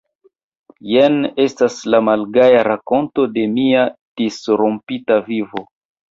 [0.91, 3.83] Jen estas la malgaja rakonto de mia
[4.23, 5.63] disrompita vivo.